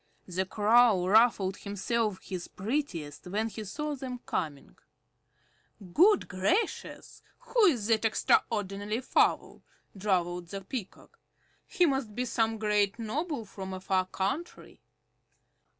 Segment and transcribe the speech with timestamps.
[0.27, 4.75] The Crow ruffled himself his prettiest when he saw them coming.
[5.93, 7.21] "Good gracious!
[7.41, 9.61] Who is that extraordinary fowl?"
[9.95, 11.19] drawled the Peacock.
[11.67, 14.81] "He must be some great noble from a far country."